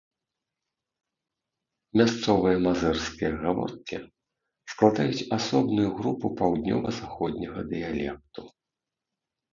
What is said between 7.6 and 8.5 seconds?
дыялекту.